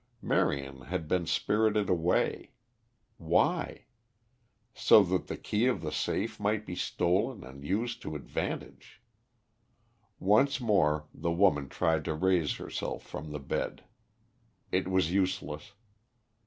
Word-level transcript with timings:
Marion 0.23 0.81
had 0.85 1.07
been 1.07 1.27
spirited 1.27 1.87
away. 1.87 2.53
Why? 3.17 3.85
So 4.73 5.03
that 5.03 5.27
the 5.27 5.37
key 5.37 5.67
of 5.67 5.81
the 5.81 5.91
safe 5.91 6.39
might 6.39 6.65
be 6.65 6.73
stolen 6.75 7.43
and 7.43 7.63
used 7.63 8.01
to 8.01 8.15
advantage. 8.15 8.99
Once 10.17 10.59
more 10.59 11.05
the 11.13 11.29
woman 11.31 11.69
tried 11.69 12.03
to 12.05 12.15
raise 12.15 12.55
herself 12.55 13.03
from 13.03 13.31
the 13.31 13.39
bed. 13.39 13.83
It 14.71 14.87
was 14.87 15.11
useless. 15.11 15.73